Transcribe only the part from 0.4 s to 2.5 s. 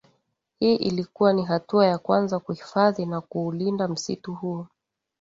Hii ilikuwa ni hatua ya kwanza